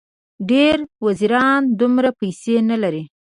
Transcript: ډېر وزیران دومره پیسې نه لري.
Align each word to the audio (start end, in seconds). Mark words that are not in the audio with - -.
ډېر 0.49 0.77
وزیران 1.05 1.61
دومره 1.79 2.09
پیسې 2.19 2.55
نه 2.69 2.77
لري. 2.83 3.03